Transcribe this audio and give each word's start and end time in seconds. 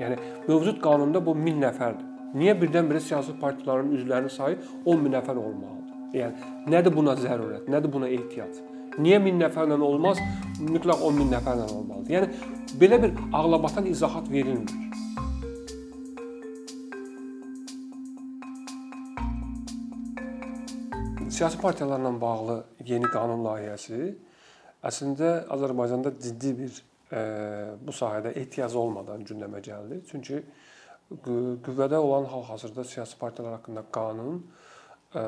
Yəni 0.00 0.16
mövcud 0.48 0.80
qanunda 0.82 1.20
bu 1.24 1.34
1000 1.36 1.62
nəfərdir. 1.66 2.06
Niyə 2.40 2.54
birdən-birə 2.60 3.00
siyasi 3.04 3.34
partiyaların 3.40 3.90
üzvlərinin 3.96 4.32
sayı 4.32 4.58
10 4.84 5.00
min 5.02 5.16
nəfər 5.16 5.38
olmalıdır? 5.38 5.96
Yəni 6.14 6.70
nədir 6.72 6.94
buna 6.94 7.16
zərurət? 7.18 7.66
Nədir 7.70 7.92
buna 7.92 8.08
ehtiyac? 8.08 8.60
Niyə 8.98 9.18
1000 9.24 9.40
nəfərlə 9.44 9.78
olmaz? 9.86 10.20
Mütləq 10.60 11.02
10 11.08 11.18
min 11.18 11.34
nəfərlə 11.34 11.66
olmalıdır. 11.74 12.14
Yəni 12.16 12.78
belə 12.80 13.00
bir 13.02 13.18
ağlabatan 13.32 13.90
izahat 13.90 14.30
verilmir. 14.30 14.72
Siyasi 21.30 21.58
partiyalarla 21.60 22.20
bağlı 22.20 22.56
yeni 22.84 23.08
qanun 23.08 23.44
layihəsi 23.46 24.10
əslində 24.84 25.30
Azərbaycanda 25.54 26.12
ciddi 26.20 26.50
bir 26.58 26.80
bu 27.10 27.92
sahədə 27.94 28.30
ehtiyac 28.38 28.74
olmadan 28.78 29.24
gündəmə 29.26 29.58
gəldi. 29.66 30.00
Çünki 30.10 30.42
qüvvədə 31.10 31.98
olan 31.98 32.28
hal-hazırda 32.30 32.84
siyasi 32.84 33.18
partiyalar 33.18 33.56
haqqında 33.58 33.82
qanun 33.92 34.36
e, 35.14 35.22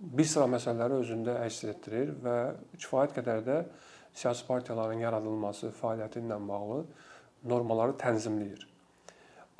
bir 0.00 0.24
sıra 0.24 0.46
məsələləri 0.48 1.00
özündə 1.02 1.36
əks 1.44 1.60
etdirir 1.72 2.14
və 2.24 2.36
kifayət 2.78 3.12
qədər 3.18 3.44
də 3.44 3.58
siyasi 4.16 4.46
partiyaların 4.48 5.02
yaradılması, 5.04 5.74
fəaliyyəti 5.82 6.22
ilə 6.24 6.40
bağlı 6.48 6.82
normaları 7.44 7.96
tənzimləyir. 8.00 8.64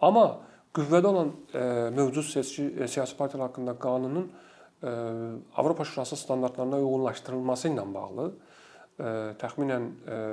Amma 0.00 0.26
qüvvədə 0.76 1.12
olan 1.12 1.34
e, 1.52 1.64
mövcud 1.96 2.30
seçki 2.32 2.88
siyasi 2.88 3.16
partiyalar 3.16 3.50
haqqında 3.50 3.78
qanunun 3.78 4.32
Avropa 5.56 5.84
Şurası 5.84 6.16
standartlarına 6.16 6.76
uyğunlaşdırılması 6.76 7.68
ilə 7.68 7.94
bağlı 7.94 8.26
təxminən 8.96 9.88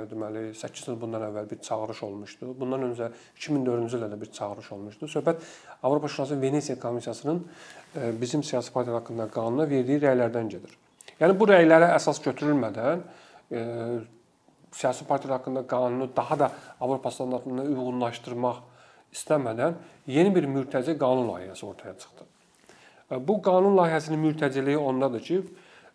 deməli 0.08 0.54
8 0.56 0.88
il 0.88 0.96
bundan 1.00 1.26
əvvəl 1.26 1.50
bir 1.50 1.58
çağırış 1.66 2.02
olmuşdu. 2.06 2.54
Bundan 2.60 2.86
öncə 2.86 3.10
2004-cü 3.36 3.98
ildə 3.98 4.08
də 4.14 4.20
bir 4.20 4.30
çağırış 4.32 4.72
olmuşdu. 4.72 5.08
Söhbət 5.12 5.42
Avropa 5.82 6.08
Şurası 6.08 6.40
Venesiya 6.40 6.78
Komissiyasının 6.80 7.44
bizim 8.20 8.42
siyasi 8.42 8.72
partiyalar 8.72 9.02
haqqında 9.02 9.28
qanuna 9.28 9.68
verdiyi 9.70 10.00
rəylərdən 10.06 10.48
gedir. 10.48 10.72
Yəni 11.20 11.36
bu 11.38 11.48
rəylərə 11.50 11.92
əsas 11.98 12.22
götürülmədən 12.24 13.04
siyasi 14.72 15.04
partiyalar 15.06 15.38
haqqında 15.38 15.66
qanunu 15.66 16.08
daha 16.16 16.38
da 16.38 16.50
Avropa 16.80 17.10
standartlarına 17.10 17.68
uyğunlaşdırmaq 17.68 18.62
istəmədən 19.14 19.76
yeni 20.06 20.32
bir 20.34 20.48
mürtəci 20.48 20.96
qanun 20.98 21.28
layihəsi 21.34 21.66
ortaya 21.66 21.94
çıxdı. 21.98 22.24
Bu 23.28 23.42
qanun 23.42 23.76
layihəsinin 23.76 24.24
mürtəciliyi 24.24 24.76
ondadır 24.76 25.20
ki, 25.20 25.42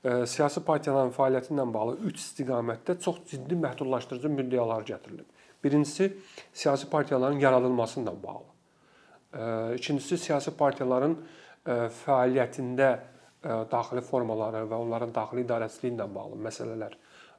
siyasi 0.04 0.64
partiyaların 0.64 1.12
fəaliyyəti 1.16 1.52
ilə 1.54 1.66
bağlı 1.74 1.98
3 2.08 2.22
istiqamətdə 2.24 3.00
çox 3.04 3.18
ciddi 3.32 3.58
məhdudlaşdırıcı 3.60 4.32
müddəalar 4.32 4.86
gətirilib. 4.88 5.28
Birincisi 5.64 6.14
siyasi 6.54 6.90
partiyaların 6.90 7.40
yaradılması 7.40 8.00
ilə 8.00 8.14
bağlı. 8.24 8.48
İkincisi 9.76 10.18
siyasi 10.18 10.56
partiyaların 10.58 11.18
fəaliyyətində 12.06 12.90
daxili 13.72 14.02
formaları 14.02 14.64
və 14.72 14.80
onların 14.86 15.12
daxili 15.16 15.44
idarəçiliyi 15.46 15.98
ilə 15.98 16.08
bağlı 16.16 16.40
məsələlər 16.48 16.96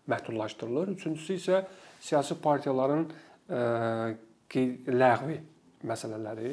məhdudlaşdırılır. 0.08 0.92
Üçüncüsü 0.96 1.38
isə 1.40 1.62
siyasi 2.00 2.36
partiyaların 2.44 3.08
ləğvi 5.00 5.40
məsələləri 5.88 6.52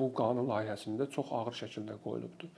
bu 0.00 0.08
qanun 0.16 0.48
layihəsində 0.48 1.06
çox 1.12 1.28
ağır 1.30 1.54
şəkildə 1.60 2.00
qoyulubdur. 2.04 2.48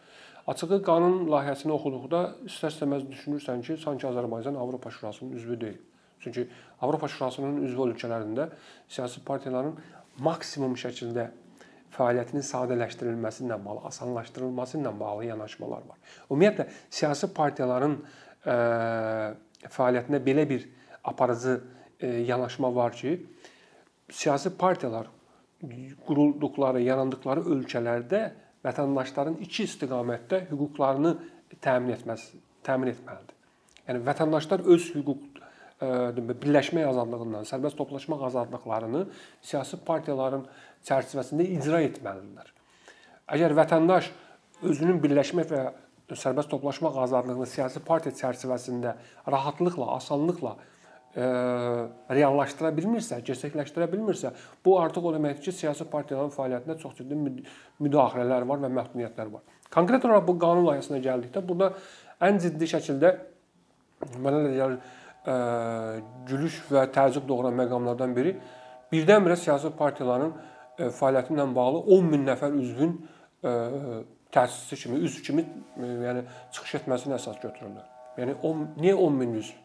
Açığı 0.47 0.81
qanun 0.83 1.29
layihəsini 1.31 1.71
oxuduqda 1.77 2.23
istər-istəməz 2.49 3.05
düşünürsən 3.11 3.63
ki, 3.63 3.77
sanki 3.79 4.09
Azərbaycan 4.09 4.57
Avropa 4.59 4.91
Şurasının 4.91 5.37
üzvü 5.39 5.61
deyil. 5.61 5.79
Çünki 6.21 6.49
Avropa 6.81 7.09
Şurasının 7.09 7.63
üzv 7.67 7.85
ölkələrində 7.87 8.49
siyasi 8.89 9.23
partiyaların 9.27 9.77
maksimum 10.19 10.75
şəkildə 10.79 11.29
fəaliyyətinin 11.95 12.45
sadələşdirilməsi 12.49 13.47
ilə 13.47 13.59
bağlı, 13.65 13.85
asanlaşdırılması 13.91 14.79
ilə 14.81 14.93
bağlı 15.01 15.31
yanaşmalar 15.31 15.87
var. 15.89 15.99
Ümumiyyətlə 16.31 16.69
siyasi 16.91 17.31
partiyaların 17.37 17.99
ə, 17.99 18.57
fəaliyyətinə 19.71 20.23
belə 20.27 20.47
bir 20.49 20.69
aparıcı 21.05 21.59
ə, 21.59 22.13
yanaşma 22.33 22.75
var 22.75 22.97
ki, 22.99 23.19
siyasi 24.11 24.57
partiyalar 24.59 25.11
qurulduqları, 26.07 26.83
yarandıqları 26.83 27.45
ölkələrdə 27.55 28.23
vətəndaşların 28.67 29.39
iki 29.43 29.67
istiqamətdə 29.67 30.47
hüquqlarını 30.51 31.17
təmin 31.63 31.97
etməsi, 31.97 32.41
təmin 32.67 32.93
etməlidir. 32.95 33.39
Yəni 33.89 34.03
vətəndaşlar 34.07 34.65
öz 34.73 34.89
hüquq 34.97 35.29
birləşmək 35.83 36.87
azadlığından, 36.93 37.47
sərbəst 37.49 37.77
toplaşmaq 37.79 38.23
azadlıqlarını 38.29 39.07
siyasi 39.43 39.81
partiyaların 39.87 40.45
çərçivəsində 40.87 41.47
icra 41.57 41.81
etməlidirlər. 41.89 42.53
Əgər 43.35 43.57
vətəndaş 43.59 44.11
özünün 44.71 45.01
birləşmək 45.03 45.51
və 45.51 45.63
sərbəst 46.19 46.51
toplaşmaq 46.53 46.99
azadlığını 47.07 47.49
siyasi 47.51 47.83
partiya 47.83 48.15
çərçivəsində 48.21 48.95
rahatlıqla, 49.33 49.97
asanlıqla 49.97 50.55
reallaşdıra 51.13 52.71
bilmirsə, 52.73 53.19
gerçəkləşdirə 53.27 53.89
bilmirsə, 53.93 54.31
bu 54.65 54.79
artıq 54.81 55.11
o 55.11 55.13
deməkdir 55.13 55.45
ki, 55.45 55.53
siyasi 55.59 55.85
partiyaların 55.93 56.33
fəaliyyətinə 56.33 56.79
çox 56.81 56.95
ciddi 57.03 57.19
müdaxilələr 57.85 58.47
var 58.49 58.63
və 58.63 58.71
məhdudiyyətlər 58.79 59.33
var. 59.35 59.43
Konkret 59.73 60.05
olaraq 60.09 60.25
bu 60.29 60.39
qanun 60.41 60.65
layihəsinə 60.71 61.03
gəldikdə 61.05 61.45
burada 61.49 61.75
ən 62.25 62.41
ciddi 62.41 62.69
şəkildə 62.73 63.13
mənə 64.25 64.41
elə 64.41 64.55
gəlir 64.57 64.79
gülüş 66.31 66.59
və 66.73 66.87
təəccüb 66.97 67.29
doğuran 67.29 67.55
məqamlardan 67.61 68.17
biri 68.17 68.35
birdən-birə 68.93 69.37
siyasi 69.39 69.71
partiyaların 69.79 70.33
fəaliyyəti 70.99 71.37
ilə 71.37 71.47
bağlı 71.55 71.85
10 71.97 72.11
min 72.15 72.27
nəfər 72.27 72.57
üzvün 72.59 72.97
təsisçi 74.33 74.81
kimi, 74.83 75.03
üzv 75.07 75.23
kimi 75.27 75.45
yəni 75.77 76.25
çıxış 76.57 76.81
etməsinə 76.81 77.19
əsas 77.21 77.39
götürürlər. 77.43 77.85
Yəni 78.17 78.39
10 78.41 78.65
niyə 78.81 78.97
10 78.97 79.21
min 79.21 79.37
üzv? 79.41 79.62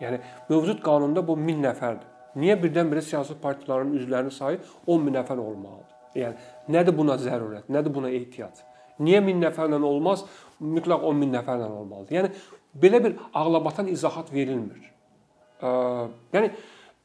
Yəni 0.00 0.20
mövcud 0.50 0.82
qanunda 0.84 1.22
bu 1.26 1.36
1000 1.40 1.62
nəfərdir. 1.64 2.08
Niyə 2.36 2.56
birdən-birə 2.60 3.02
siyasi 3.04 3.38
partiyaların 3.40 3.94
üzvlərinin 3.96 4.34
sayı 4.34 4.58
10 4.86 5.04
min 5.04 5.16
nəfər 5.16 5.40
olmalıdır? 5.40 5.92
Yəni 6.16 6.74
nədir 6.76 6.96
buna 6.96 7.16
zərurət? 7.20 7.70
Nədir 7.72 7.94
buna 7.94 8.10
ehtiyac? 8.12 8.60
Niyə 9.00 9.22
1000 9.24 9.40
nəfərlə 9.46 9.80
olmaz? 9.80 10.24
Mütləq 10.60 11.04
10 11.10 11.20
min 11.20 11.32
nəfərlə 11.36 11.68
olmalıdır. 11.68 12.16
Yəni 12.18 12.32
belə 12.82 13.02
bir 13.04 13.16
ağlabatan 13.34 13.88
izahat 13.92 14.32
verilmir. 14.32 14.90
Yəni 16.36 16.52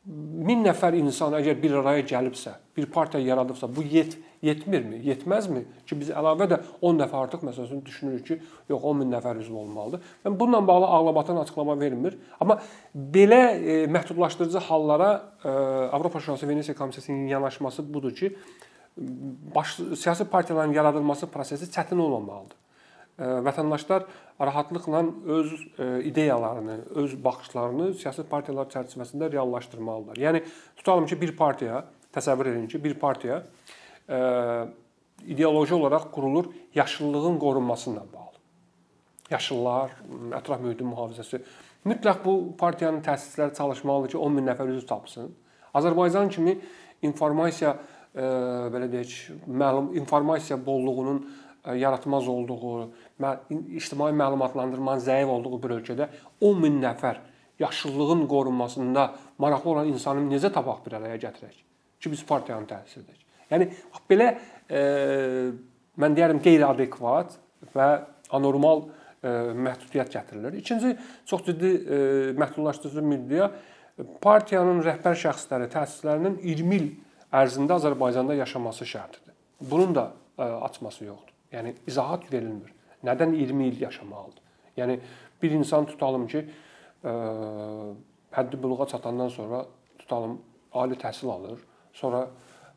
1000 0.06 0.66
nəfər 0.68 0.98
insan 1.00 1.36
əgər 1.38 1.60
bir 1.62 1.78
araya 1.80 2.04
gəlibsə, 2.08 2.58
bir 2.76 2.90
partiya 2.92 3.22
yaradıbsa, 3.32 3.70
bu 3.72 3.84
yet 3.86 4.18
yetmirmi? 4.42 5.02
Yetməzmi 5.06 5.64
ki, 5.86 5.98
biz 6.00 6.12
əlavə 6.14 6.48
də 6.52 6.60
10 6.82 7.02
nəfər 7.04 7.26
artıq 7.26 7.44
məsələn 7.48 7.84
düşünürük 7.86 8.26
ki, 8.28 8.40
yox 8.70 8.88
10 8.92 9.02
min 9.02 9.14
nəfər 9.16 9.42
üzv 9.42 9.58
olmalıdır. 9.64 10.02
Yəni 10.26 10.40
bununla 10.40 10.68
bağlı 10.68 10.86
ağlabatan 10.98 11.42
açıqlama 11.44 11.80
verilmir. 11.80 12.18
Amma 12.40 12.60
belə 12.96 13.42
e, 13.58 13.86
məhdudlaşdırıcı 13.92 14.58
hallara 14.58 15.12
e, 15.44 15.50
Avropa 15.98 16.20
Şurası 16.20 16.50
Venesiya 16.50 16.78
Komissiyasının 16.78 17.28
yanaşması 17.28 17.94
budur 17.94 18.16
ki, 18.16 18.36
baş 19.56 19.80
siyasi 19.98 20.26
partiyaların 20.26 20.74
yaradılması 20.74 21.28
prosesi 21.28 21.72
çətin 21.72 22.00
olmamalıdır 22.00 22.58
vətəndaşlar 23.22 24.04
rahatlıqla 24.42 25.06
öz 25.26 25.52
ideyalarını, 26.06 26.78
öz 26.96 27.24
baxışlarını 27.24 27.94
siyasi 27.94 28.24
partiyalar 28.24 28.70
çərçivəsində 28.74 29.32
reallaşdırmalıdırlar. 29.32 30.18
Yəni 30.18 30.44
tutalım 30.78 31.06
ki, 31.06 31.20
bir 31.22 31.36
partiya, 31.38 31.86
təsəvvür 32.16 32.52
edin 32.54 32.68
ki, 32.68 32.84
bir 32.84 32.94
partiya 33.00 33.44
ideoloji 35.28 35.74
olaraq 35.74 36.10
qurulur 36.12 36.52
yaşıllığın 36.76 37.40
qorunması 37.40 37.90
ilə 37.92 38.04
bağlı. 38.14 38.40
Yaşıllar, 39.32 39.94
ətraf 40.40 40.62
mühitin 40.64 40.90
mühafizəsi. 40.92 41.42
Mütləq 41.88 42.20
bu 42.26 42.34
partiyanın 42.58 43.02
təsisləri 43.06 43.56
çalışmalıdır 43.58 44.12
ki, 44.14 44.18
10 44.18 44.34
min 44.38 44.50
nəfər 44.52 44.70
üzv 44.76 44.88
tapsın. 44.88 45.32
Azərbaycan 45.74 46.30
kimi 46.30 46.58
informasiya 47.02 47.78
belə 48.14 48.90
deyək, 48.92 49.16
məlum 49.48 49.94
informasiya 49.96 50.60
bolluğunun 50.66 51.24
yaratmaz 51.78 52.28
olduğu, 52.28 52.90
ictimai 53.70 54.12
məlumatlandırmanın 54.12 55.04
zəif 55.06 55.30
olduğu 55.32 55.64
bir 55.64 55.76
ölkədə 55.80 56.08
10 56.42 56.60
min 56.60 56.82
nəfər 56.84 57.22
yaşıllığın 57.60 58.28
qorunmasında 58.28 59.12
maraqlı 59.38 59.70
olan 59.70 59.88
insanı 59.88 60.26
necə 60.28 60.52
tapaq 60.52 60.86
bir 60.86 60.98
araya 61.00 61.16
gətirək 61.16 61.58
ki, 62.02 62.12
biz 62.12 62.26
partiyanı 62.26 62.68
təsis 62.68 62.98
edək. 63.04 63.20
Yəni 63.52 63.68
belə 64.10 64.32
e, 64.70 64.82
mən 66.02 66.18
deyərəm 66.18 66.42
qeyri-adekvat 66.44 67.38
və 67.76 67.88
anormal 68.36 68.86
e, 68.88 69.32
məhdudiyyət 69.68 70.14
gətirilir. 70.16 70.58
İkinci 70.62 70.96
çox 71.30 71.46
ciddi 71.50 71.72
e, 71.76 72.02
məhdudlaşdırıcı 72.40 73.06
müddəa 73.14 73.50
partiyanın 74.24 74.82
rəhbər 74.86 75.18
şəxsləri 75.26 75.70
təsislərinin 75.74 76.40
20 76.44 76.78
il 76.80 76.88
ərzində 77.42 77.78
Azərbaycanda 77.80 78.36
yaşaması 78.40 78.88
şərtidir. 78.88 79.36
Bunun 79.62 79.96
da 79.96 80.12
e, 80.38 80.44
açması 80.44 81.06
yoxdur. 81.06 81.36
Yəni 81.52 81.76
izahat 81.88 82.30
verilmir. 82.32 82.72
Nədən 83.04 83.36
20 83.36 83.68
il 83.68 83.82
yaşamalıdır? 83.82 84.42
Yəni 84.78 85.00
bir 85.42 85.52
insan 85.58 85.86
tutalım 85.90 86.28
ki, 86.32 86.46
ə, 87.04 87.14
həddi 88.32 88.60
büluğa 88.64 88.88
çatandan 88.88 89.32
sonra 89.34 89.66
tutalım 90.00 90.38
ali 90.74 90.96
təhsil 91.02 91.32
alır, 91.34 91.60
sonra 91.94 92.28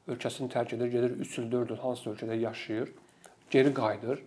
ölkəsini 0.08 0.50
tərk 0.52 0.76
edir, 0.76 0.92
gedir 0.92 1.16
3 1.24 1.38
il, 1.38 1.50
4 1.52 1.74
il 1.74 1.82
hansısa 1.82 2.12
ölkədə 2.12 2.38
yaşayır, 2.42 2.92
geri 3.50 3.72
qayıdır 3.74 4.22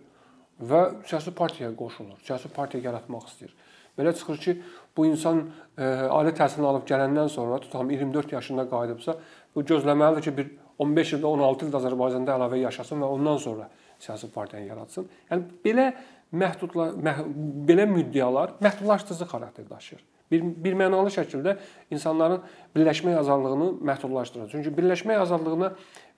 və 0.70 0.82
siyasi 1.06 1.34
partiyaya 1.34 1.74
qoşulur. 1.76 2.18
Siyasi 2.26 2.50
partiya 2.54 2.82
yaratmaq 2.90 3.28
istəyir. 3.30 3.54
Belə 3.98 4.14
çıxır 4.14 4.38
ki, 4.42 4.54
bu 4.96 5.06
insan 5.06 5.42
e, 5.78 5.84
ali 5.84 6.30
təhsilini 6.38 6.66
alıb 6.66 6.86
gələndən 6.86 7.28
sonra 7.28 7.58
tutam 7.62 7.90
24 7.90 8.32
yaşında 8.32 8.68
qayıdıbsa, 8.70 9.16
bu 9.54 9.62
gözləməlidir 9.62 10.26
ki, 10.28 10.36
bir 10.36 10.50
15 10.78 11.14
ildə, 11.16 11.26
16 11.26 11.66
ildə 11.66 11.80
Azərbaycanda 11.80 12.36
əlavə 12.38 12.60
yaşasın 12.62 13.02
və 13.02 13.08
ondan 13.16 13.40
sonra 13.42 13.66
siyasi 13.98 14.30
partiyanı 14.30 14.70
yaratsın. 14.70 15.08
Yəni 15.30 15.48
belə 15.64 15.88
məhdudla 16.32 16.92
məh 17.02 17.24
belə 17.68 17.88
müddəalar 17.90 18.58
məhdudlaşdırıcı 18.62 19.26
xarakter 19.32 19.70
daşıyır. 19.70 20.04
Bir 20.32 20.44
bir 20.64 20.76
mənalı 20.76 21.12
şəkildə 21.14 21.56
insanların 21.90 22.42
birləşmək 22.76 23.16
azadlığını 23.22 23.68
məhdudlaşdırır. 23.90 24.50
Çünki 24.52 24.72
birləşmək 24.76 25.22
azadlığına 25.24 25.72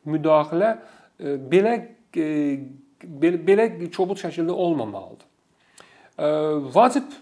müdaxilə 0.07 0.71
e, 1.21 1.35
belə 1.53 1.75
e, 2.17 2.29
belə 3.01 3.69
kobud 3.95 4.19
şəkildə 4.21 4.51
olmamalıdır. 4.51 5.27
E, 6.19 6.31
vacib 6.75 7.19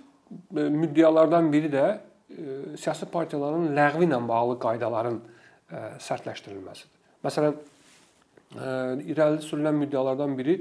müddəalardan 0.52 1.52
biri 1.52 1.70
də 1.72 1.86
siyasi 2.76 3.06
partiyaların 3.08 3.70
ləğvi 3.76 4.04
ilə 4.04 4.18
bağlı 4.28 4.58
qaydaların 4.60 5.16
sərtləşdirilməsidir. 6.04 6.90
Məsələn, 7.24 7.54
irəli 9.08 9.40
sürülən 9.44 9.78
müddəalardan 9.80 10.36
biri 10.36 10.58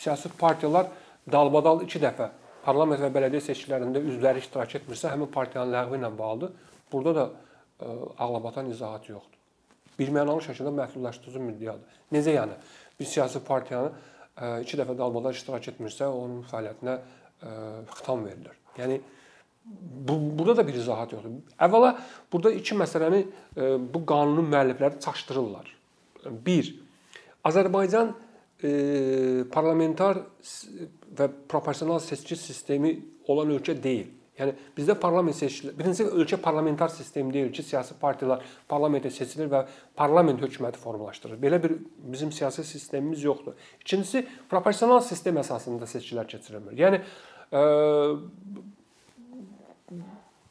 siyasi 0.00 0.30
partiyalar 0.40 0.88
dalbadal 1.32 1.84
2 1.84 2.00
dəfə 2.02 2.30
parlament 2.64 3.02
və 3.02 3.10
bələdiyyə 3.14 3.44
seçkilərində 3.48 4.02
üzvləri 4.02 4.42
iştirak 4.42 4.76
etmirsə, 4.80 5.10
həmin 5.12 5.30
partiyanın 5.34 5.74
ləğvi 5.74 5.98
ilə 6.00 6.10
bağlıdır. 6.18 6.52
Burada 6.92 7.14
da 7.18 7.24
ə, 7.28 7.94
ağlabatan 8.22 8.70
izahat 8.70 9.08
yoxdur. 9.10 9.38
Birmənalı 9.98 10.44
şəkildə 10.48 10.72
məhdudlaşdırıcı 10.78 11.42
müddəadır. 11.48 12.00
Necə 12.14 12.36
yəni? 12.36 12.58
Bir 12.98 13.08
siyasi 13.08 13.42
partiyanı 13.44 13.92
2 14.64 14.78
dəfə 14.80 14.96
dalbadal 14.96 15.34
iştirak 15.36 15.66
etmirsə, 15.74 16.08
onun 16.08 16.44
fəaliyyətinə 16.48 16.94
ə, 16.96 17.56
xitam 17.98 18.24
verilir. 18.24 18.56
Yəni 18.78 19.00
bu 20.08 20.16
burada 20.38 20.56
da 20.62 20.66
bir 20.66 20.78
izahat 20.80 21.12
yoxdur. 21.12 21.36
Əvvəla 21.60 21.92
burada 22.32 22.54
iki 22.56 22.78
məsələni 22.78 23.22
ə, 23.22 23.68
bu 23.92 24.04
qanunun 24.08 24.48
müəllifləri 24.54 25.00
çaşdırırlar. 25.04 25.68
1. 26.46 26.72
Azərbaycan 27.44 28.14
e, 28.62 29.44
parlamentar 29.52 30.22
və 31.18 31.28
proporsional 31.48 32.00
seçki 32.02 32.36
sistemi 32.38 32.94
olan 33.30 33.50
ölkə 33.54 33.74
deyil. 33.82 34.10
Yəni 34.38 34.54
bizdə 34.74 34.94
parlament 34.96 35.36
seçkiləri, 35.36 35.76
birinci 35.76 36.06
ölkə 36.08 36.38
parlamentar 36.40 36.88
sistem 36.90 37.28
deyil 37.34 37.50
ki, 37.52 37.62
siyasi 37.68 37.94
partiyalar 38.00 38.40
parlamentə 38.70 39.10
seçilir 39.12 39.50
və 39.52 39.60
parlament 39.98 40.40
hökuməti 40.40 40.80
formalaşdırır. 40.80 41.36
Belə 41.42 41.60
bir 41.62 41.76
bizim 42.14 42.32
siyasi 42.32 42.64
sistemimiz 42.64 43.24
yoxdur. 43.24 43.54
İkincisi, 43.84 44.24
proporsional 44.50 45.04
sistem 45.04 45.36
əsasında 45.42 45.86
seçkilər 45.90 46.26
keçirilmir. 46.32 46.78
Yəni 46.80 47.02
ə, 47.52 47.60
e, 47.60 47.62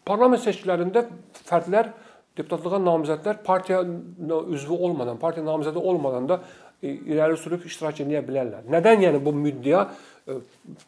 parlament 0.05 0.45
seçkilərində 0.45 1.07
fərdlər 1.49 1.91
deputatlığa 2.37 2.79
namizədlər 2.85 3.41
partiya 3.43 3.81
üzvü 3.81 4.77
olmadan, 4.77 5.17
partiya 5.19 5.43
namizədi 5.47 5.81
olmadan 5.81 6.29
da 6.29 6.41
irəli 6.81 7.37
sürüb 7.37 7.65
iştirak 7.65 8.01
edə 8.03 8.21
bilərlər. 8.25 8.65
Nədən 8.71 9.05
yəni 9.05 9.21
bu 9.23 9.33
müddəa 9.37 9.83
e, 10.27 10.37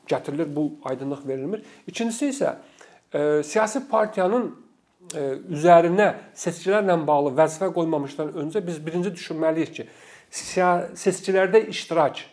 gətirilir, 0.09 0.49
bu 0.55 0.67
aydınlıq 0.89 1.25
verilmir? 1.27 1.63
İkincisi 1.87 2.29
isə 2.33 2.55
e, 3.13 3.43
siyasi 3.45 3.83
partiyanın 3.89 4.49
e, 5.13 5.25
üzərinə 5.53 6.09
seçkilərlə 6.37 6.97
bağlı 7.07 7.35
vəzifə 7.37 7.69
qoymamışdan 7.75 8.33
öncə 8.43 8.63
biz 8.65 8.81
birinci 8.85 9.13
düşünməliyik 9.13 9.75
ki, 9.77 9.87
seçkilərdə 10.33 11.67
iştirak 11.69 12.23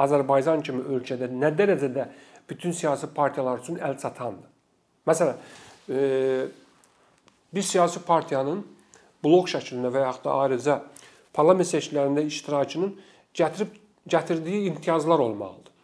Azərbaycan 0.00 0.62
kimi 0.64 0.86
ölkədə 0.96 1.28
nə 1.28 1.52
dərəcədə 1.58 2.08
bütün 2.48 2.72
siyasi 2.72 3.10
partiyalar 3.12 3.60
üçün 3.60 3.76
əl 3.84 3.98
çatandır. 4.00 4.48
Məsələn, 5.08 5.40
bir 7.52 7.64
siyasi 7.64 8.00
partiyanın 8.06 8.62
blok 9.24 9.50
şəklində 9.52 9.90
və 9.92 10.06
yaxud 10.06 10.24
da 10.24 10.36
ayrıca 10.44 10.78
parlament 11.38 11.70
seçkilərində 11.70 12.24
iştirakının 12.26 12.96
gətirib 13.38 13.76
gətirdiyi 14.10 14.66
imtiyazlar 14.72 15.18
olmalıdır. 15.22 15.74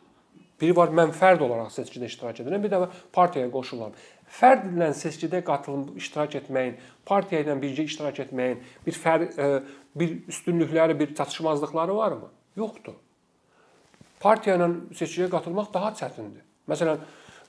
Biri 0.61 0.75
var 0.77 0.93
mən 0.95 1.13
fərd 1.15 1.43
olaraq 1.45 1.73
seçkidə 1.75 2.09
iştirak 2.11 2.41
edirəm, 2.43 2.63
bir 2.63 2.73
də 2.73 2.81
partiyaya 3.15 3.51
qoşuluram. 3.53 3.95
Fərd 4.39 4.69
ilə 4.71 4.91
seçkidə 4.97 5.43
qatılıb 5.47 5.99
iştirak 6.01 6.37
etməyin, 6.41 6.79
partiya 7.07 7.43
ilə 7.45 7.57
birgə 7.61 7.85
iştirak 7.89 8.21
etməyin 8.25 8.63
bir 8.87 8.99
fər 8.99 9.27
e, 9.27 9.49
bir 9.99 10.15
üstünlükləri, 10.31 10.97
bir 10.99 11.15
çatışmazlıqları 11.15 11.97
varmı? 11.97 12.31
Yoxdur. 12.57 12.97
Partiya 14.23 14.57
ilə 14.59 14.71
seçkiyə 14.97 15.29
qatılmaq 15.31 15.71
daha 15.75 15.93
çətindir. 15.99 16.47
Məsələn, 16.71 17.03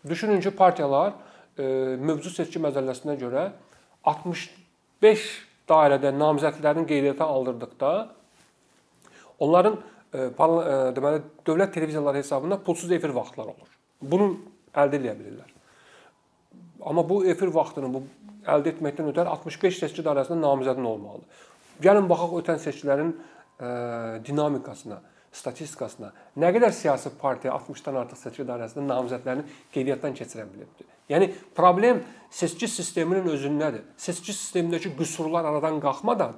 düşünün 0.09 0.41
ki, 0.43 0.51
partiyalar 0.57 1.13
e, 1.57 1.63
mövcud 2.01 2.35
seçki 2.35 2.61
məcəlləsinə 2.61 3.15
görə 3.21 3.47
65 4.03 5.29
dairədə 5.69 6.11
namizədlərin 6.15 6.85
qeydiyyata 6.89 7.25
aldırdıqda 7.25 7.91
onların 9.39 9.77
e, 10.13 10.19
e, 10.19 10.27
deməli 10.97 11.21
dövlət 11.47 11.73
televiziyaları 11.77 12.21
hesabına 12.23 12.59
pulsuz 12.65 12.91
efir 12.91 13.15
vaxtları 13.15 13.53
olur. 13.55 13.71
Bunu 14.01 14.29
əldə 14.75 14.99
edə 15.01 15.15
bilirlər. 15.17 15.51
Amma 16.85 17.03
bu 17.09 17.23
efir 17.25 17.51
vaxtını 17.55 17.91
bu 17.93 18.03
əldə 18.45 18.75
etməkdən 18.75 19.09
ötəri 19.11 19.31
65 19.33 19.81
seçki 19.81 20.05
dairəsində 20.05 20.41
namizədin 20.43 20.85
olmalıdır. 20.85 21.43
Gəlin 21.83 22.09
baxaq 22.09 22.37
ötən 22.41 22.61
seçkilərin 22.61 23.11
e, 23.15 23.67
dinamikasına 24.27 25.01
statistikasına 25.35 26.11
nə 26.39 26.51
qədər 26.55 26.73
siyasi 26.75 27.11
partiya 27.19 27.55
60-dan 27.57 28.01
artıq 28.03 28.21
seçki 28.21 28.45
dairəsində 28.47 28.85
namizədlərini 28.87 29.45
qeydiyyatdan 29.73 30.15
keçirə 30.17 30.45
bilibdir. 30.51 30.87
Yəni 31.09 31.29
problem 31.55 32.01
seçki 32.33 32.67
sisteminin 32.71 33.27
özündədir. 33.29 33.83
Seçki 33.97 34.33
sistemindəki 34.33 34.95
qüsurlar 34.97 35.45
aradan 35.45 35.79
qalxmadan 35.83 36.37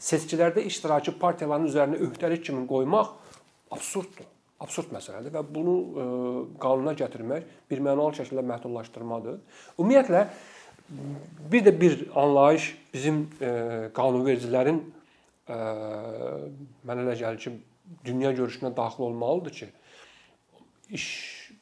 seçkilərdə 0.00 0.64
iştirakçı 0.70 1.18
partiyaların 1.20 1.68
üzərinə 1.68 2.00
öhdəlik 2.06 2.46
kimi 2.46 2.66
qoymaq 2.68 3.10
absurddur. 3.76 4.28
Absurd 4.60 4.92
məsələdir 4.92 5.32
və 5.32 5.40
bunu 5.54 5.74
ə, 5.74 6.02
e, 6.04 6.40
qanuna 6.60 6.92
gətirmək 6.96 7.44
bir 7.70 7.80
mənalı 7.84 8.18
şəkildə 8.18 8.44
məhdudlaşdırmadır. 8.44 9.38
Ümumiyyətlə 9.78 10.26
bir 11.52 11.64
də 11.64 11.72
bir 11.80 12.02
anlayış 12.18 12.66
bizim 12.92 13.22
ə, 13.38 13.48
e, 13.48 13.52
qanunvericilərin 13.96 14.82
ə, 15.48 15.60
mənə 16.88 17.06
elə 17.06 17.16
gəlir 17.22 17.40
ki, 17.40 17.54
dünya 18.04 18.32
görüşünə 18.32 18.76
daxil 18.76 19.02
olmalıdır 19.02 19.52
ki, 19.52 19.68
iş 20.90 21.06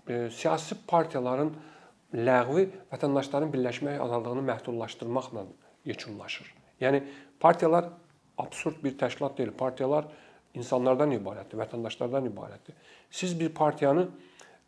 e, 0.09 0.29
siyasi 0.31 0.77
partiyaların 0.87 1.53
ləğvi 2.15 2.69
vətəndaşların 2.93 3.53
birləşmək 3.53 4.01
azadlığını 4.01 4.45
məhdudlaşdırmaqla 4.49 5.45
yekunlaşır. 5.85 6.55
Yəni 6.81 7.03
partiyalar 7.41 7.91
absurd 8.39 8.83
bir 8.85 8.97
təşkilat 8.99 9.39
deyil. 9.39 9.53
Partiyalar 9.53 10.09
insanlardan 10.55 11.13
ibarətdir, 11.17 11.61
vətəndaşlardan 11.61 12.31
ibarətdir. 12.31 12.77
Siz 13.11 13.37
bir 13.41 13.53
partiyanı 13.55 14.09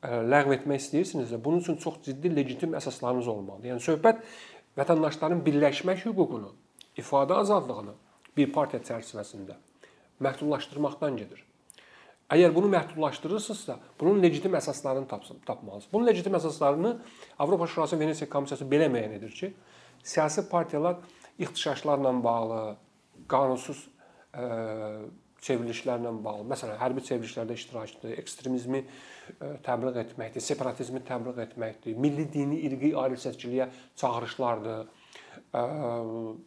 e, 0.03 0.09
ləğv 0.09 0.55
etmək 0.59 0.85
istəyirsinizsə, 0.85 1.41
bunun 1.45 1.65
üçün 1.65 1.77
çox 1.77 2.01
ciddi 2.05 2.35
legitim 2.37 2.77
əsaslarınız 2.79 3.29
olmalıdır. 3.29 3.75
Yəni 3.75 3.87
söhbət 3.87 4.25
vətəndaşların 4.79 5.45
birləşmək 5.47 6.05
hüququnu, 6.07 6.53
ifadə 7.01 7.41
azadlığını 7.41 7.97
bir 8.37 8.53
partiya 8.53 8.83
çərçivəsində 8.85 9.57
məhdudlaşdırmaqdan 10.21 11.17
gedir. 11.17 11.45
Əgər 12.31 12.53
bunu 12.55 12.69
məhdudlaşdırırsınızsa, 12.71 13.75
bunun 14.01 14.21
legitim 14.23 14.55
əsaslarını 14.55 15.09
tapmalısınız. 15.47 15.89
Bunun 15.93 16.07
legitim 16.07 16.37
əsaslarını 16.39 16.93
Avropa 17.39 17.67
Şurası 17.67 17.99
Venesiya 17.99 18.29
Komissiyası 18.31 18.69
belə 18.71 18.87
müəyyən 18.93 19.17
edir 19.17 19.33
ki, 19.35 19.51
siyasi 20.03 20.49
partiyalar 20.49 21.01
ixtişaşlarla 21.39 22.13
bağlı, 22.25 22.61
qanunsuz 23.31 23.83
ə, 24.35 24.47
çevrilişlərlə 25.43 26.13
bağlı, 26.25 26.47
məsələn, 26.53 26.79
hərbi 26.79 27.03
çevrilişlərdə 27.09 27.59
iştirakdır, 27.59 28.15
ekstremizmi 28.23 28.85
ə, 28.85 29.51
təbliğ 29.67 29.99
etməkdir, 30.05 30.45
separatizmi 30.45 31.03
təbliğ 31.11 31.45
etməkdir, 31.49 31.99
milli, 31.99 32.29
dini, 32.31 32.61
irqi 32.69 32.93
ayrı-seçkiliyə 32.95 33.71
çağırışlardır, 33.99 34.89
ə, 35.51 35.67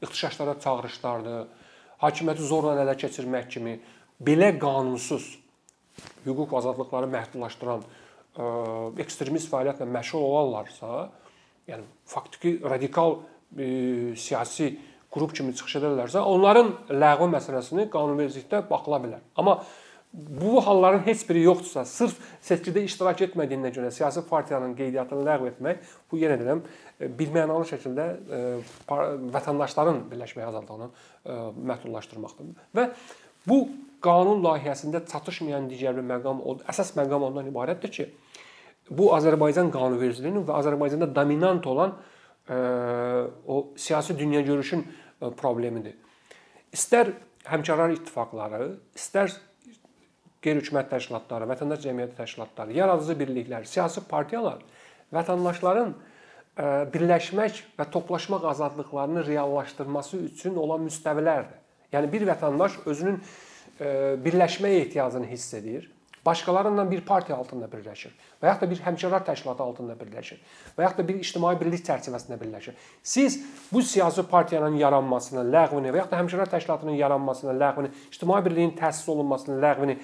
ixtişaşlara 0.06 0.60
çağırışlardır, 0.64 1.72
hakimiyyəti 2.08 2.52
zorla 2.56 2.80
ələ 2.86 2.96
keçirmək 3.04 3.56
kimi 3.58 3.80
belə 4.24 4.54
qanunsuz 4.60 5.43
hüquq 6.26 6.56
azadlıqları 6.60 7.10
məhdudlaşdıran 7.12 7.84
ə, 7.84 8.48
ekstremist 9.04 9.52
fəaliyyətlə 9.52 9.88
məşğul 9.94 10.26
olarlarsa, 10.30 11.08
yəni 11.70 11.86
faktiki 12.10 12.58
radikal 12.66 13.20
ə, 13.20 13.70
siyasi 14.20 14.74
qrup 15.14 15.36
kimi 15.38 15.54
çıxış 15.54 15.80
edərlərsə, 15.82 16.26
onların 16.26 16.74
ləğvi 16.90 17.30
məsələsini 17.36 17.88
qanunvericilikdə 17.94 18.64
baxıla 18.70 19.02
bilər. 19.04 19.26
Amma 19.38 19.60
bu 20.14 20.60
halların 20.62 21.02
heç 21.08 21.24
biri 21.30 21.42
yoxdursa, 21.48 21.86
sırf 21.90 22.18
seçkidə 22.46 22.84
iştirak 22.86 23.22
etmədiyinə 23.28 23.72
görə 23.74 23.90
siyasi 23.94 24.22
partiyanın 24.30 24.76
qeydiyyatını 24.78 25.26
ləğv 25.26 25.48
etmək 25.50 25.94
bu 26.10 26.20
yenə 26.22 26.38
deyirəm 26.42 26.62
birmənalı 27.18 27.66
şəkildə 27.72 28.06
vətəndaşların 29.34 30.04
birləşmək 30.12 30.50
azadlığını 30.52 30.90
məhdudlaşdırmaqdır. 31.72 32.54
Və 32.78 32.90
Bu 33.48 33.68
qanun 34.04 34.44
layihəsində 34.44 35.04
çatışmayan 35.10 35.70
digər 35.72 35.96
bir 35.98 36.06
məqam, 36.08 36.42
əsas 36.70 36.94
məqam 36.98 37.30
ondan 37.30 37.48
ibarətdir 37.50 37.94
ki, 37.94 38.08
bu 38.90 39.14
Azərbaycan 39.16 39.72
qanunvericiliyinin 39.72 40.44
və 40.48 40.58
Azərbaycanda 40.60 41.08
dominant 41.16 41.66
olan 41.72 41.96
ə, 41.96 42.58
o 43.48 43.72
siyasi 43.80 44.18
dünyagörüşün 44.20 44.84
problemidir. 45.40 45.96
İstər 46.76 47.14
həmkarlar 47.48 47.94
ittifaqları, 47.96 48.74
istər 48.98 49.32
qeyri-hökumət 50.44 50.90
təşkilatları, 50.92 51.48
vətəndaş 51.54 51.84
cəmiyyəti 51.86 52.18
təşkilatları, 52.18 52.76
yaradıcı 52.76 53.16
birliklər, 53.20 53.68
siyasi 53.70 54.04
partiyalar 54.10 54.60
vətəndaşların 55.16 55.94
birləşmək 56.94 57.64
və 57.80 57.86
toplaşmaq 57.94 58.44
azadlıqlarını 58.52 59.24
reallaşdırması 59.26 60.20
üçün 60.28 60.60
olan 60.60 60.84
müstəvilərdir. 60.86 61.58
Yəni 61.94 62.12
bir 62.12 62.28
vətəndaş 62.30 62.84
özünün 62.90 63.22
birləşməyə 63.80 64.86
ehtiyacını 64.86 65.28
hiss 65.32 65.54
edir. 65.54 65.90
Başqalarıyla 66.26 66.92
bir 66.92 67.02
partiya 67.04 67.36
altında 67.38 67.68
birləşir 67.68 68.14
və 68.40 68.48
yaxud 68.48 68.62
da 68.64 68.70
bir 68.72 68.80
həmkarlar 68.86 69.26
təşkilatı 69.28 69.64
altında 69.64 69.96
birləşir 70.00 70.40
və 70.78 70.86
yaxud 70.86 71.02
da 71.02 71.08
bir 71.08 71.18
ictimai 71.20 71.58
birlik 71.60 71.84
çərçivəsində 71.84 72.38
birləşir. 72.40 72.78
Siz 73.04 73.42
bu 73.72 73.82
siyasi 73.82 74.24
partiyanın 74.32 74.78
yaranmasını, 74.80 75.44
ləğvini 75.52 75.92
və 75.92 76.00
yaxud 76.00 76.14
da 76.14 76.22
həmkarlar 76.22 76.52
təşkilatının 76.54 76.96
yaranmasını, 77.02 77.58
ləğvini, 77.60 77.92
ictimai 78.08 78.40
birliyin 78.46 78.72
təsis 78.80 79.10
olunmasını, 79.12 79.60
ləğvini 79.66 79.98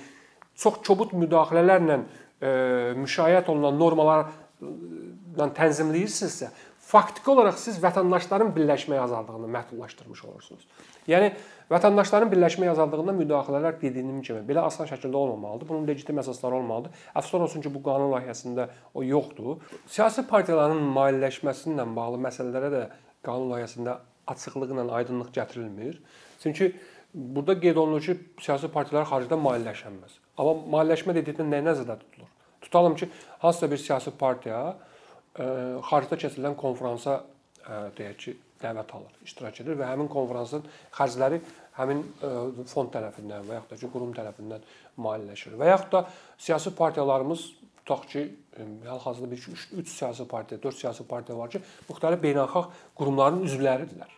çox 0.59 0.81
kobud 0.83 1.15
müdaxilələrlə 1.15 2.01
e, 2.01 2.51
müşayiət 2.99 3.47
olunan 3.53 3.79
normalarla 3.79 5.47
tənzimləyirsinizsə, 5.55 6.51
faktiki 6.89 7.29
olaraq 7.29 7.57
siz 7.61 7.77
vətəndaşların 7.83 8.49
birləşmək 8.55 8.99
azadlığını 9.03 9.49
məhdudlaşdırmış 9.53 10.23
olursunuz. 10.25 10.65
Yəni 11.09 11.29
vətəndaşların 11.69 12.31
birləşmək 12.31 12.71
azadlığına 12.71 13.13
müdaxilələr 13.19 13.77
dediyim 13.81 14.23
kimi 14.25 14.41
belə 14.47 14.63
asan 14.65 14.89
şəkildə 14.89 15.19
olmamalıdır. 15.19 15.69
Bunun 15.69 15.85
legitim 15.87 16.17
əsasları 16.23 16.57
olmalıdır. 16.57 16.95
Əfsus 17.21 17.37
olsun 17.45 17.65
ki, 17.65 17.73
bu 17.75 17.83
qanun 17.85 18.09
layihəsində 18.15 18.67
o 18.93 19.05
yoxdur. 19.05 19.61
Siyasi 19.85 20.25
partiyaların 20.31 20.81
maliyyələşməsi 20.97 21.69
ilə 21.75 21.85
bağlı 21.95 22.23
məsələlərə 22.25 22.73
də 22.73 22.83
qanun 23.27 23.53
layihəsində 23.53 23.99
açıqlıqla 24.33 24.89
aydınlıq 24.97 25.29
gətirilmir. 25.37 26.01
Çünki 26.41 26.73
burada 27.13 27.59
qeyd 27.59 27.77
olunur 27.77 28.01
ki, 28.01 28.17
siyasi 28.41 28.73
partiyyalar 28.73 29.09
xaricdə 29.13 29.37
maliyyələşənməz. 29.45 30.19
Amma 30.41 30.57
maliyyələşmə 30.77 31.19
dedikdə 31.21 31.45
nə 31.45 31.61
nəzərdə 31.69 32.01
tutulur? 32.01 32.29
Tutalım 32.61 32.95
ki, 32.95 33.09
hansısa 33.45 33.71
bir 33.71 33.77
siyasi 33.77 34.11
partiya 34.17 34.75
xaricdə 35.37 36.17
keçirilən 36.19 36.55
konfransa 36.59 37.23
deyək 37.97 38.17
ki, 38.23 38.35
dəvət 38.59 38.91
alır, 38.97 39.13
iştirak 39.23 39.61
edir 39.63 39.77
və 39.79 39.87
həmin 39.87 40.09
konfransın 40.11 40.65
xərcləri 40.97 41.39
həmin 41.77 42.01
fond 42.67 42.91
tərəfindən 42.91 43.45
və 43.47 43.59
yaxud 43.59 43.71
da 43.71 43.77
ki, 43.79 43.91
qurum 43.93 44.11
tərəfindən 44.17 44.65
maliyyələşir. 44.99 45.55
Və 45.59 45.69
yaxud 45.71 45.93
da 45.93 46.01
siyasi 46.35 46.73
partiyalarımız 46.75 47.45
tutaq 47.77 48.03
ki, 48.11 48.25
hal-hazırda 48.87 49.31
bir 49.31 49.45
3 49.79 49.89
siyasi 49.89 50.27
partiya, 50.27 50.63
4 50.63 50.75
siyasi 50.75 51.07
partiya 51.07 51.37
var 51.37 51.53
ki, 51.53 51.61
müxtəlif 51.87 52.19
beynəlxalq 52.25 52.67
qurumların 52.99 53.45
üzvləridirlər. 53.47 54.11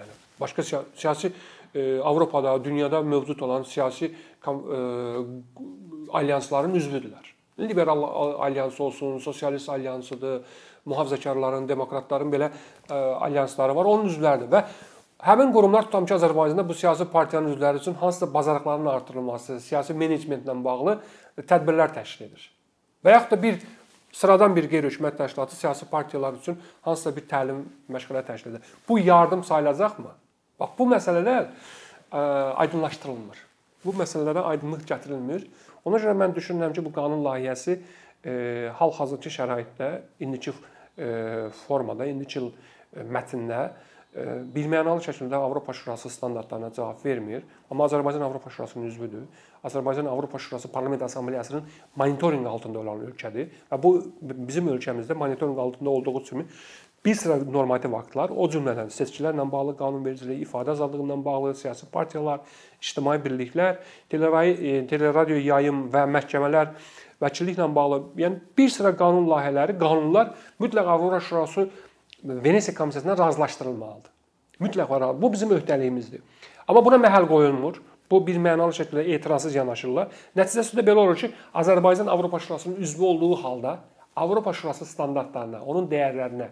Yəni 0.00 0.18
başqa 0.40 0.66
siyasi 0.96 1.32
Avropada, 1.76 2.64
dünyada 2.64 3.02
mövcud 3.02 3.40
olan 3.44 3.62
siyasi 3.68 4.14
alyansların 6.08 6.74
üzvüdürlər. 6.74 7.35
Liberal 7.60 8.02
alyansı 8.38 8.84
olsun, 8.84 9.18
sosialist 9.18 9.68
alyansıdır, 9.68 10.42
mühafizəkarların, 10.86 11.68
demokratların 11.68 12.32
belə 12.32 12.50
alyansları 12.92 13.76
var, 13.76 13.88
onun 13.88 14.10
üzvləridir 14.10 14.50
və 14.52 14.62
həmin 15.24 15.54
qurumlar 15.54 15.88
tutam 15.88 16.06
ki, 16.06 16.14
Azərbaycanda 16.18 16.66
bu 16.68 16.74
siyasi 16.76 17.06
partiyanın 17.12 17.54
üzvləri 17.54 17.80
üçün 17.80 17.94
hansısa 17.94 18.28
bacarıqların 18.34 18.86
artırılması, 18.92 19.60
siyasi 19.64 19.96
menecmentlə 19.96 20.52
bağlı 20.64 20.98
tədbirlər 21.48 21.94
təşkil 21.96 22.28
edir. 22.28 22.50
Və 23.04 23.16
yaxud 23.16 23.32
da 23.32 23.42
bir 23.42 23.58
sıradan 24.12 24.54
bir 24.56 24.68
qeyri-hökumət 24.70 25.16
təşkilatı 25.16 25.56
siyasi 25.56 25.88
partiyalar 25.90 26.36
üçün 26.36 26.60
hansısa 26.84 27.16
bir 27.16 27.26
təlim 27.30 27.64
məşğələ 27.92 28.22
təşkil 28.26 28.54
edir. 28.54 28.70
Bu 28.88 28.98
yardım 28.98 29.44
sayılacaqmı? 29.44 30.12
Bax 30.60 30.70
bu 30.78 30.88
məsələlər 30.92 31.48
ə, 32.12 32.20
aydınlaşdırılmır. 32.64 33.42
Bu 33.84 33.92
məsələlərə 33.96 34.44
aydınlıq 34.52 34.86
gətirilmir. 34.88 35.44
Ona 35.86 36.02
görə 36.02 36.16
mən 36.18 36.34
düşünürəm 36.36 36.74
ki, 36.74 36.84
bu 36.84 36.92
qanun 36.94 37.22
layihəsi 37.24 37.78
hal-hazırki 38.76 39.30
şəraitdə 39.30 39.90
indiki 40.26 40.50
ə, 40.52 41.50
formada, 41.66 42.08
indiki 42.10 42.42
mətndə 42.96 43.68
birmənalı 44.54 45.02
şəkildə 45.04 45.36
Avropa 45.36 45.74
Şurası 45.76 46.08
standartlarına 46.10 46.70
cavab 46.72 47.04
vermir. 47.04 47.42
Amma 47.70 47.84
Azərbaycan 47.84 48.22
Avropa 48.24 48.50
Şurasının 48.50 48.86
üzvüdür. 48.88 49.26
Azərbaycan 49.64 50.08
Avropa 50.08 50.38
Şurası 50.38 50.70
Parlament 50.72 51.02
Assambleyasının 51.02 51.66
monitorinq 51.96 52.48
altında 52.48 52.80
olan 52.80 53.02
ölkədir 53.10 53.50
və 53.70 53.80
bu 53.82 53.92
bizim 54.22 54.70
ölkəmizdə 54.72 55.14
monitorinq 55.14 55.60
altında 55.60 55.90
olduğu 55.90 56.20
üçün 56.20 56.46
bir 57.06 57.14
sıra 57.14 57.36
normativ 57.38 57.94
aktlar, 57.94 58.32
o 58.34 58.48
cümlədən 58.50 58.90
seçkilərlə 58.90 59.46
bağlı 59.50 59.76
qanunvericilik, 59.78 60.42
ifadə 60.42 60.74
azadlığı 60.74 61.04
ilə 61.04 61.18
bağlı 61.24 61.54
siyasi 61.54 61.86
partiyalar, 61.92 62.40
ictimai 62.82 63.16
birliklər, 63.22 63.78
e, 64.10 64.72
teleradio 64.90 65.38
yayım 65.38 65.86
və 65.94 66.02
məhkəmələr 66.16 66.74
vəkilliklə 67.22 67.68
bağlı, 67.74 68.02
yəni 68.18 68.42
bir 68.58 68.74
sıra 68.74 68.96
qanun 68.98 69.30
layihələri, 69.30 69.78
qanunlar 69.78 70.34
mütləq 70.60 70.90
Avropa 70.96 71.20
Şurası 71.20 71.68
Venesiya 72.24 72.74
komissiyasından 72.74 73.18
razılaşdırılmalıdır. 73.18 74.10
Mütləq 74.60 74.90
var. 74.90 75.22
Bu 75.22 75.32
bizim 75.32 75.50
öhdəliyimizdir. 75.52 76.22
Amma 76.68 76.84
buna 76.84 76.96
məhəl 76.96 77.28
qoyulmur. 77.28 77.82
Bu 78.10 78.20
bir 78.26 78.38
mənalı 78.38 78.74
şəkildə 78.74 79.02
etirazsız 79.16 79.54
yanaşırlar. 79.54 80.12
Nəticəsində 80.38 80.82
belə 80.86 81.02
olur 81.02 81.18
ki, 81.18 81.30
Azərbaycan 81.54 82.10
Avropa 82.10 82.38
Şurasının 82.38 82.76
üzvü 82.76 83.04
olduğu 83.04 83.34
halda 83.42 83.78
Avropa 84.16 84.52
Şurası 84.52 84.86
standartlarına, 84.86 85.60
onun 85.62 85.88
dəyərlərinə 85.90 86.46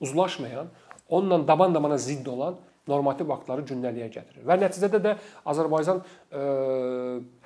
uzlaşmayan, 0.00 0.70
onunla 1.08 1.46
daban-dabana 1.48 1.98
zidd 1.98 2.26
olan 2.26 2.58
normativ 2.88 3.30
aktları 3.30 3.64
gündəliyə 3.68 4.08
gətirir. 4.12 4.44
Və 4.46 4.56
nəticədə 4.58 5.00
də 5.04 5.14
Azərbaycan 5.50 6.00
ə, 6.00 6.44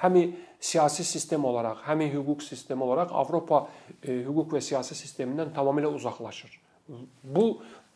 həm 0.02 0.18
siyasi 0.64 1.04
sistem 1.04 1.44
olaraq, 1.44 1.82
həm 1.88 2.04
hüquq 2.14 2.44
sistemi 2.46 2.87
olaraq 2.87 3.12
Avropa 3.12 3.64
ə, 3.66 4.20
hüquq 4.28 4.54
və 4.56 4.62
siyasi 4.64 4.96
sistemindən 4.99 5.52
tamamilə 5.56 5.90
uzaqlaşır. 5.99 6.61
Bu 7.23 7.46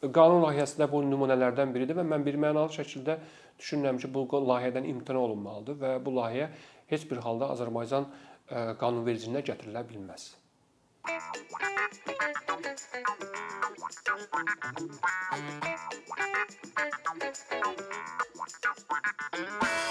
qanun 0.01 0.45
layihəsində 0.47 0.89
bu 0.91 1.03
nümunələrdən 1.07 1.73
biridir 1.75 1.99
və 1.99 2.07
mən 2.09 2.25
bir 2.27 2.39
mənalı 2.41 2.75
şəkildə 2.77 3.19
düşünürəm 3.59 3.99
ki, 4.03 4.11
bu 4.15 4.27
layihədən 4.33 4.87
imtina 4.89 5.23
olunmalıdır 5.23 5.81
və 5.83 5.95
bu 6.05 6.15
layihə 6.21 6.51
heç 6.93 7.09
bir 7.11 7.23
halda 7.25 7.51
Azərbaycan 7.55 8.07
qanunvericiliyinə 8.81 9.45
gətirilə 9.45 9.85
bilməz. 9.89 10.31
Thank 11.07 11.23
you. 19.73 19.88